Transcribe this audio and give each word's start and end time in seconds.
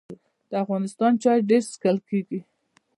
د 0.49 0.51
افغانستان 0.63 1.11
چای 1.23 1.39
ډیر 1.49 1.63
څښل 1.71 1.97
کیږي 2.07 2.39